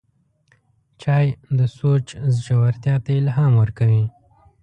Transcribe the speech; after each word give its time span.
چای 1.01 1.25
د 1.57 1.59
سوچ 1.77 2.05
ژورتیا 2.45 2.95
ته 3.03 3.11
الهام 3.19 3.53
ورکوي 3.61 4.05